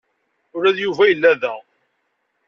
[0.55, 1.55] Ula d Yuba yella da.